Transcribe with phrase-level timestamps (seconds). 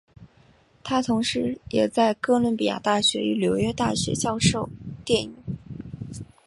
[0.83, 4.67] 他同时也在哥伦比亚大学与纽约大学教授
[5.05, 5.35] 电影。